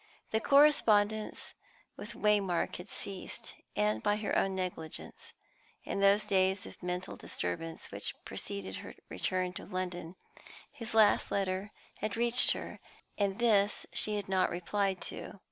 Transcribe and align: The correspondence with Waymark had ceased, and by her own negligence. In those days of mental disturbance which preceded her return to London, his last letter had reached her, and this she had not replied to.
The 0.31 0.41
correspondence 0.41 1.53
with 1.95 2.13
Waymark 2.15 2.77
had 2.77 2.89
ceased, 2.89 3.53
and 3.75 4.01
by 4.01 4.15
her 4.15 4.35
own 4.35 4.55
negligence. 4.55 5.33
In 5.83 5.99
those 5.99 6.25
days 6.25 6.65
of 6.65 6.81
mental 6.81 7.15
disturbance 7.15 7.91
which 7.91 8.15
preceded 8.25 8.77
her 8.77 8.95
return 9.11 9.53
to 9.53 9.65
London, 9.67 10.15
his 10.71 10.95
last 10.95 11.29
letter 11.29 11.69
had 11.97 12.17
reached 12.17 12.53
her, 12.53 12.79
and 13.19 13.37
this 13.37 13.85
she 13.93 14.15
had 14.15 14.27
not 14.27 14.49
replied 14.49 15.01
to. 15.01 15.39